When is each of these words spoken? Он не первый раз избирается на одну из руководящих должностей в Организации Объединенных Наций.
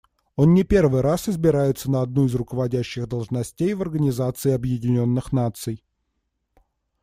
Он 0.35 0.55
не 0.55 0.63
первый 0.63 1.01
раз 1.01 1.29
избирается 1.29 1.91
на 1.91 2.01
одну 2.01 2.25
из 2.25 2.33
руководящих 2.33 3.07
должностей 3.07 3.75
в 3.75 3.83
Организации 3.83 4.49
Объединенных 4.51 5.31
Наций. 5.31 5.83